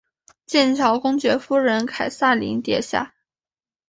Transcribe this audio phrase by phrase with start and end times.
[0.47, 3.13] 剑桥公爵夫人凯萨琳殿下。